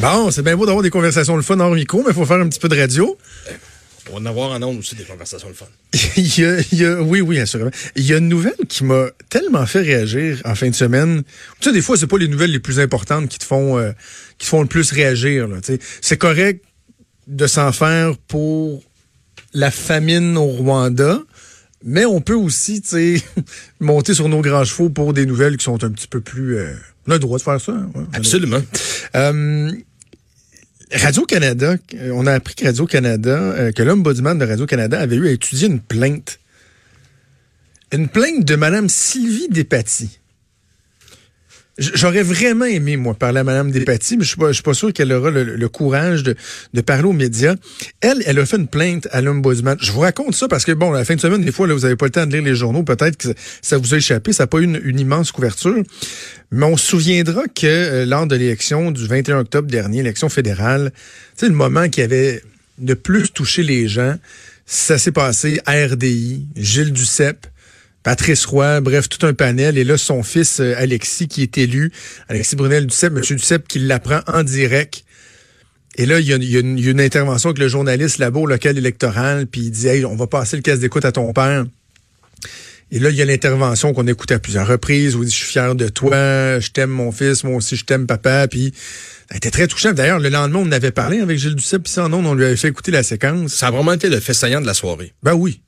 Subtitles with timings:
[0.00, 2.36] Bon, c'est bien beau d'avoir des conversations le fun hors micro, mais il faut faire
[2.36, 3.16] un petit peu de radio.
[4.10, 5.66] On va en avoir en ondes aussi des conversations le fun.
[6.16, 7.70] il, y a, il y a, oui, oui, assurément.
[7.96, 11.22] Il y a une nouvelle qui m'a tellement fait réagir en fin de semaine.
[11.60, 13.92] Tu sais, des fois, c'est pas les nouvelles les plus importantes qui te font, euh,
[14.36, 15.48] qui te font le plus réagir.
[15.48, 15.78] Là, tu sais.
[16.02, 16.62] c'est correct
[17.26, 18.82] de s'en faire pour
[19.54, 21.20] la famine au Rwanda.
[21.82, 23.22] Mais on peut aussi, tu sais,
[23.80, 26.58] monter sur nos grands chevaux pour des nouvelles qui sont un petit peu plus...
[26.58, 26.74] Euh,
[27.06, 27.72] on a le droit de faire ça.
[27.72, 28.60] Hein, ouais, Absolument.
[29.14, 29.72] Euh,
[30.92, 31.76] Radio-Canada,
[32.12, 35.80] on a appris que Radio-Canada, euh, que l'ombudsman de Radio-Canada avait eu à étudier une
[35.80, 36.38] plainte.
[37.92, 40.18] Une plainte de Mme Sylvie Despatie.
[41.78, 45.12] J'aurais vraiment aimé, moi, parler à Mme Despatie, mais je ne suis, pas sûr qu'elle
[45.12, 47.54] aura le, courage de, parler aux médias.
[48.00, 49.76] Elle, elle a fait une plainte à l'Ombudsman.
[49.80, 51.80] Je vous raconte ça parce que, bon, la fin de semaine, des fois, là, vous
[51.80, 52.82] n'avez pas le temps de lire les journaux.
[52.82, 53.28] Peut-être que
[53.60, 54.32] ça vous a échappé.
[54.32, 55.82] Ça n'a pas eu une, immense couverture.
[56.50, 60.92] Mais on se souviendra que euh, lors de l'élection du 21 octobre dernier, l'élection fédérale,
[61.36, 62.42] sais, le moment qui avait
[62.82, 64.16] le plus touché les gens,
[64.64, 67.46] ça s'est passé à RDI, Gilles Duceppe,
[68.06, 69.76] Patrice Roy, bref, tout un panel.
[69.76, 71.90] Et là, son fils euh, Alexis qui est élu,
[72.28, 73.36] Alexis Brunel Duceppe, M.
[73.36, 75.04] Duceppe qui l'apprend en direct.
[75.96, 79.62] Et là, il y, a, une, intervention avec le journaliste là-bas au local électoral, puis
[79.62, 81.64] il dit hey, on va passer le casse d'écoute à ton père.
[82.92, 85.38] Et là, il y a l'intervention qu'on écoute à plusieurs reprises où il dit Je
[85.38, 88.46] suis fier de toi, je t'aime mon fils, moi aussi je t'aime papa.
[88.46, 88.72] Puis
[89.32, 89.92] ça a très touchant.
[89.94, 92.54] D'ailleurs, le lendemain, on avait parlé avec Gilles Duceppe, puis ça, non, on lui avait
[92.54, 93.52] fait écouter la séquence.
[93.52, 95.12] Ça a vraiment été le fait saillant de la soirée.
[95.24, 95.60] Ben oui.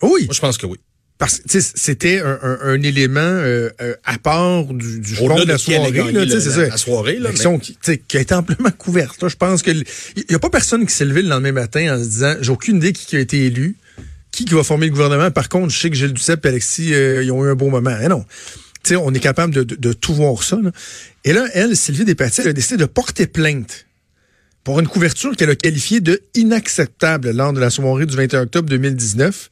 [0.00, 0.26] Oui.
[0.26, 0.78] Moi, je pense que oui
[1.18, 5.56] parce que c'était un, un, un, élément euh, euh, à part du, du de la
[5.56, 6.12] soirée.
[6.12, 6.66] Là, ça.
[6.66, 7.58] La soirée, là, mais...
[7.58, 9.26] qui, qui a été amplement couverte.
[9.26, 11.98] Je pense que il y a pas personne qui s'est levé le lendemain matin en
[11.98, 13.76] se disant j'ai aucune idée qui, a été élu,
[14.30, 15.30] qui, qui va former le gouvernement?
[15.30, 17.70] Par contre, je sais que Gilles Duceppe et Alexis euh, ils ont eu un bon
[17.70, 17.96] moment.
[18.02, 18.26] Eh non.
[18.90, 20.58] on est capable de, de, de, tout voir ça.
[20.62, 20.70] Là.
[21.24, 23.86] Et là, elle, Sylvie Despatie, elle a décidé de porter plainte
[24.64, 28.68] pour une couverture qu'elle a qualifiée de inacceptable lors de la soirée du 21 octobre
[28.68, 29.50] 2019.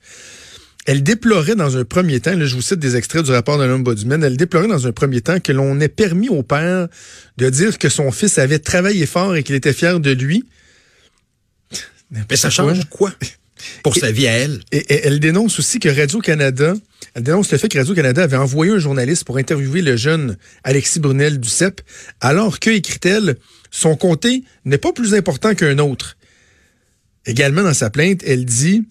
[0.86, 3.64] Elle déplorait dans un premier temps, là, je vous cite des extraits du rapport de
[3.64, 6.88] l'Ombudsman, elle déplorait dans un premier temps que l'on ait permis au père
[7.38, 10.44] de dire que son fils avait travaillé fort et qu'il était fier de lui.
[12.28, 13.12] Mais ça change quoi?
[13.82, 14.60] Pour sa vie à elle.
[14.72, 16.74] Et, elle dénonce aussi que Radio-Canada,
[17.14, 21.00] elle dénonce le fait que Radio-Canada avait envoyé un journaliste pour interviewer le jeune Alexis
[21.00, 21.80] Brunel du CEP,
[22.20, 23.36] alors que, écrit-elle,
[23.70, 26.18] son comté n'est pas plus important qu'un autre.
[27.24, 28.84] Également dans sa plainte, elle dit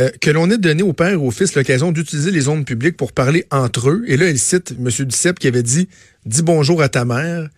[0.00, 2.96] euh, que l'on ait donné au père et au fils l'occasion d'utiliser les ondes publiques
[2.96, 4.02] pour parler entre eux.
[4.06, 4.88] Et là, elle cite M.
[5.06, 5.88] Duceppe qui avait dit
[6.24, 7.48] Dis bonjour à ta mère.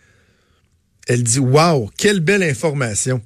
[1.07, 3.23] Elle dit Waouh, quelle belle information.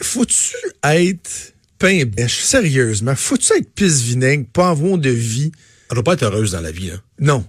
[0.00, 3.16] Faut-tu être pain bêche, sérieusement?
[3.16, 5.50] Faut-tu être pisse vinaigre, pas avoir de vie?
[5.90, 7.02] Elle doit pas être heureuse dans la vie, hein?
[7.18, 7.44] Non.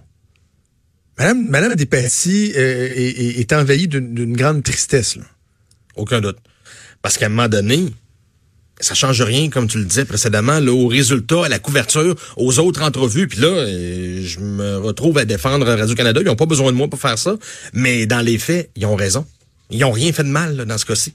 [1.16, 5.16] Madame, Madame Despatie euh, est, est, envahie d'une grande tristesse.
[5.16, 5.24] Là.
[5.94, 6.38] Aucun doute.
[7.02, 7.92] Parce qu'à un moment donné,
[8.80, 12.58] ça change rien, comme tu le disais précédemment, là, au résultat, à la couverture, aux
[12.58, 13.28] autres entrevues.
[13.28, 16.20] Puis là, euh, je me retrouve à défendre Radio-Canada.
[16.22, 17.36] Ils n'ont pas besoin de moi pour faire ça.
[17.72, 19.24] Mais dans les faits, ils ont raison.
[19.70, 21.14] Ils n'ont rien fait de mal dans ce cas-ci.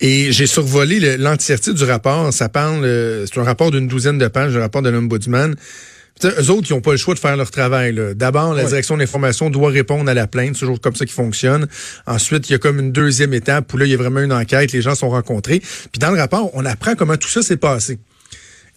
[0.00, 2.32] Et j'ai survolé l'entièreté du rapport.
[2.32, 5.54] Ça parle, euh, c'est un rapport d'une douzaine de pages, le rapport de l'Ombudsman.
[6.24, 7.94] Eux autres, ils n'ont pas le choix de faire leur travail.
[8.14, 10.54] D'abord, la direction d'information doit répondre à la plainte.
[10.54, 11.66] C'est toujours comme ça qui fonctionne.
[12.06, 14.32] Ensuite, il y a comme une deuxième étape où là, il y a vraiment une
[14.32, 14.72] enquête.
[14.72, 15.58] Les gens sont rencontrés.
[15.60, 17.98] Puis dans le rapport, on apprend comment tout ça s'est passé.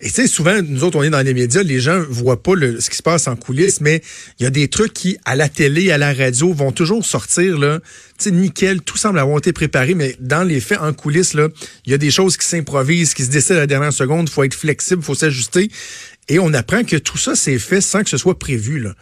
[0.01, 2.51] Et tu sais, souvent, nous autres, on est dans les médias, les gens voient pas
[2.79, 4.02] ce qui se passe en coulisses, mais
[4.40, 7.57] il y a des trucs qui, à la télé, à la radio, vont toujours sortir,
[7.57, 7.79] là.
[8.17, 11.47] Tu sais, nickel, tout semble avoir été préparé, mais dans les faits, en coulisses, là,
[11.85, 14.34] il y a des choses qui s'improvisent, qui se décident à la dernière seconde, il
[14.34, 15.72] faut être flexible, il faut s'ajuster.
[16.28, 18.80] Et on apprend que tout ça s'est fait sans que ce soit prévu.
[18.80, 18.94] Là.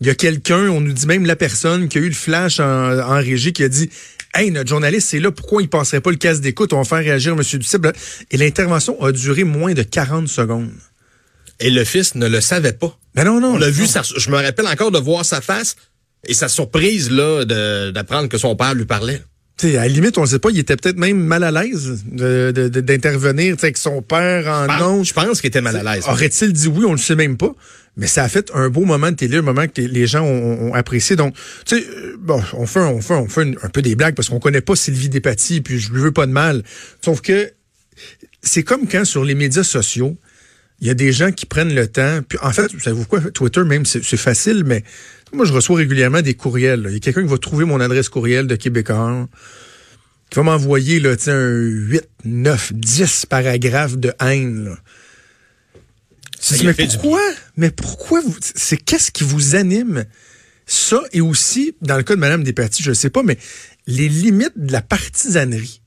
[0.00, 2.60] Il y a quelqu'un, on nous dit même la personne qui a eu le flash
[2.60, 3.90] en, régie qui a dit
[4.34, 6.72] Hey, notre journaliste, c'est là, pourquoi il passerait pas le casse d'écoute?
[6.72, 7.42] On va faire réagir M.
[7.42, 7.92] Ducible.
[8.30, 10.70] Et l'intervention a duré moins de 40 secondes.
[11.60, 12.96] Et le fils ne le savait pas.
[13.14, 13.54] Mais ben non, non.
[13.54, 15.76] On l'a vu, je me rappelle encore de voir sa face
[16.24, 17.44] et sa surprise là
[17.90, 19.22] d'apprendre que son père lui parlait
[19.64, 23.56] à la limite, on ne sait pas, il était peut-être même mal à l'aise d'intervenir
[23.60, 25.04] avec son père en non.
[25.04, 26.04] Je pense qu'il était mal à l'aise.
[26.08, 27.54] Aurait-il dit oui, on ne le sait même pas.
[27.96, 30.72] Mais ça a fait un beau moment de télé, un moment que les gens ont,
[30.72, 31.16] apprécié.
[31.16, 31.34] Donc,
[31.66, 34.28] tu sais, euh, bon, on fait, on fait, on fait un peu des blagues parce
[34.28, 36.62] qu'on connaît pas Sylvie Despatie, puis je lui veux pas de mal.
[37.04, 37.50] Sauf que
[38.40, 40.16] c'est comme quand sur les médias sociaux,
[40.80, 42.20] il y a des gens qui prennent le temps.
[42.26, 44.84] Puis en fait, savez-vous quoi, Twitter même, c'est facile, mais
[45.32, 46.84] moi, je reçois régulièrement des courriels.
[46.88, 49.28] Il y a quelqu'un qui va trouver mon adresse courriel de Québécois,
[50.30, 54.64] qui va m'envoyer là, un 8, 9, 10 paragraphes de haine.
[54.64, 54.76] Là.
[56.64, 57.20] mais pourquoi?
[57.56, 58.36] Mais pourquoi vous.
[58.40, 60.04] C'est qu'est-ce qui vous anime?
[60.66, 63.38] Ça, et aussi, dans le cas de Mme Despatie, je ne sais pas, mais
[63.86, 65.80] les limites de la partisanerie.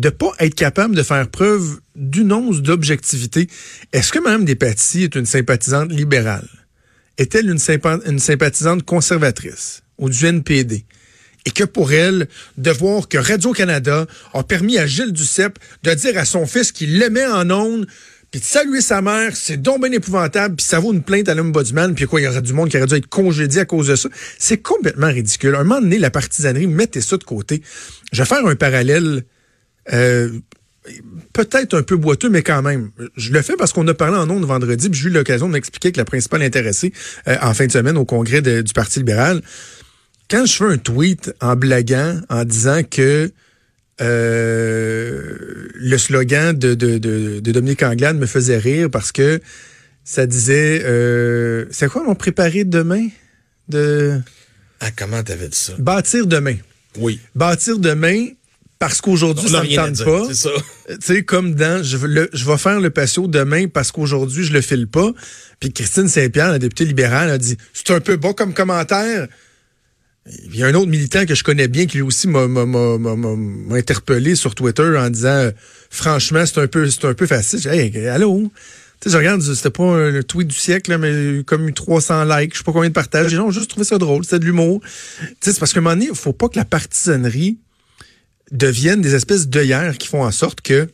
[0.00, 3.48] De pas être capable de faire preuve d'une once d'objectivité.
[3.92, 6.48] Est-ce que Mme Despatie est une sympathisante libérale?
[7.18, 10.86] Est-elle une, sympathisante conservatrice ou du NPD?
[11.46, 16.18] et que pour elle, de voir que Radio-Canada a permis à Gilles Duceppe de dire
[16.18, 17.86] à son fils qu'il l'aimait en ondes,
[18.30, 21.34] puis de saluer sa mère, c'est donc bien épouvantable, puis ça vaut une plainte à
[21.34, 23.88] l'ombudsman, puis quoi, il y aurait du monde qui aurait dû être congédié à cause
[23.88, 24.08] de ça.
[24.38, 25.54] C'est complètement ridicule.
[25.54, 27.62] un moment donné, la partisanerie, mettez ça de côté.
[28.12, 29.24] Je vais faire un parallèle
[29.92, 30.30] euh,
[31.32, 32.90] peut-être un peu boiteux, mais quand même.
[33.16, 35.52] Je le fais parce qu'on a parlé en ondes vendredi, puis j'ai eu l'occasion de
[35.52, 36.92] m'expliquer que la principale intéressée
[37.28, 39.42] euh, en fin de semaine au congrès du Parti libéral,
[40.30, 43.30] quand je fais un tweet en blaguant, en disant que
[44.00, 49.40] euh, le slogan de, de, de, de, Dominique Anglade me faisait rire parce que
[50.04, 53.08] ça disait euh, c'est quoi mon préparé demain?
[53.68, 54.20] De
[54.80, 55.74] Ah comment t'avais dit ça?
[55.78, 56.56] Bâtir demain.
[56.98, 57.20] Oui.
[57.34, 58.28] Bâtir demain
[58.80, 60.24] parce qu'aujourd'hui ça ne tente pas.
[60.28, 60.50] C'est ça.
[60.88, 64.54] Tu sais comme dans je, le, je vais faire le patio demain parce qu'aujourd'hui je
[64.54, 65.12] le file pas.
[65.60, 69.28] Puis Christine Saint-Pierre, la députée libérale, a dit c'est un peu bon comme commentaire.
[70.46, 72.46] Il y a un autre militant que je connais bien qui lui aussi m'a
[73.76, 75.50] interpellé sur Twitter en disant euh,
[75.90, 77.60] franchement, c'est un peu c'est un peu facile.
[77.68, 78.50] Hey, allô?
[79.00, 82.54] Tu sais, je regarde, c'était pas un tweet du siècle, mais comme eu 300 likes,
[82.54, 83.30] je sais pas combien de partages.
[83.30, 84.80] Les gens ont juste trouvé ça drôle, c'était de l'humour.
[84.82, 87.58] Tu sais, c'est parce qu'à un moment donné, il faut pas que la partisanerie
[88.50, 90.88] devienne des espèces d'œillères qui font en sorte que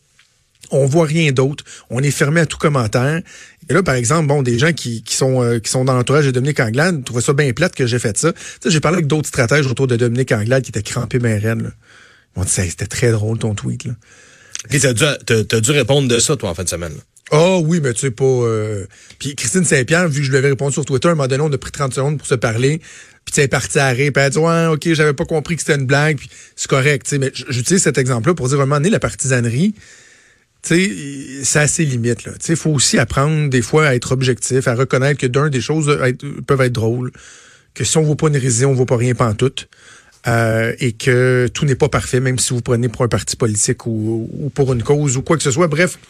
[0.71, 1.65] on voit rien d'autre.
[1.91, 3.23] On est fermé à tout commentaire.
[3.69, 6.27] Et là, par exemple, bon, des gens qui, qui sont euh, qui sont dans l'entourage
[6.27, 8.33] de Dominique Anglade trouvaient ça bien plate que j'ai fait ça.
[8.65, 11.73] J'ai parlé avec d'autres stratèges autour de Dominique Anglade qui étaient crampés bien reine.
[12.35, 13.85] Ils m'ont dit, c'était très drôle ton tweet.
[13.85, 13.93] Là.
[14.71, 16.95] T'as dû, as, dû répondre de ça, toi, en fin de semaine.
[17.33, 18.25] Ah oh, oui, mais tu sais pas.
[18.25, 18.87] Euh...
[19.19, 21.43] Puis Christine Saint-Pierre, vu que je lui avais répondu sur Twitter, à un moment donné,
[21.43, 22.81] on a pris 30 secondes pour se parler.
[23.25, 24.13] Puis tu es parti à rire.
[24.13, 26.19] Puis elle a dit Ouais, ok, j'avais pas compris que c'était une blague.
[26.19, 27.05] Puis c'est correct.
[27.05, 29.75] tu sais Mais j'utilise cet exemple-là pour dire à un donné, la partisanerie
[30.67, 30.91] sais,
[31.45, 32.25] c'est assez limite.
[32.25, 32.33] Là.
[32.49, 35.99] Il faut aussi apprendre des fois à être objectif, à reconnaître que d'un des choses
[36.47, 37.13] peuvent être drôles,
[37.75, 39.69] que si on ne vaut pas une révision, on ne vaut pas rien pantoute.
[40.27, 43.87] Euh, et que tout n'est pas parfait, même si vous prenez pour un parti politique
[43.87, 45.69] ou, pour une cause ou quoi que ce soit.
[45.69, 46.01] Bref,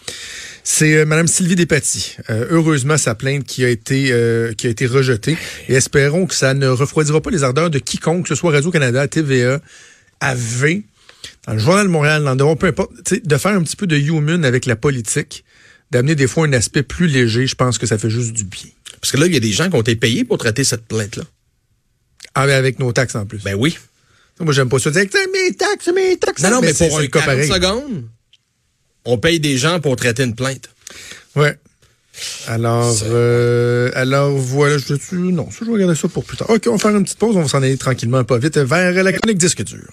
[0.68, 2.16] c'est euh, Mme Sylvie Despatie.
[2.28, 5.38] Euh, heureusement, sa plainte qui a été euh, qui a été rejetée.
[5.68, 9.06] Et espérons que ça ne refroidira pas les ardeurs de quiconque, que ce soit Radio-Canada,
[9.06, 9.60] TVA,
[10.18, 10.82] AV,
[11.46, 14.44] dans le Journal de Montréal, dans peu importe, de faire un petit peu de human
[14.44, 15.44] avec la politique,
[15.92, 18.70] d'amener des fois un aspect plus léger, je pense que ça fait juste du bien.
[19.00, 20.84] Parce que là, il y a des gens qui ont été payés pour traiter cette
[20.86, 21.22] plainte-là.
[22.34, 23.38] Ah, avec nos taxes en plus.
[23.44, 23.78] Ben oui.
[24.40, 24.90] Moi, j'aime pas ça.
[24.90, 26.42] Dire, mes taxes, mes taxes.
[26.42, 28.04] Non, non, mais, pour un 40 secondes,
[29.06, 30.68] on paye des gens pour traiter une plainte.
[31.34, 31.56] Ouais.
[32.46, 36.48] Alors, euh, alors voilà, je non, je vais regarder ça pour plus tard.
[36.50, 39.04] OK, on va faire une petite pause, on va s'en aller tranquillement, pas vite, vers
[39.04, 39.88] la chronique disque dur.